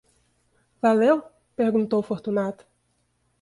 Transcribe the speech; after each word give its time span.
Valeu? 0.81 1.17
perguntou 1.55 2.01
Fortunato. 2.01 2.63